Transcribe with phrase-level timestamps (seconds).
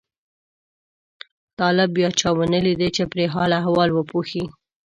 [1.59, 4.43] طالب بیا چا ونه لیده چې پرې حال احوال وپوښي.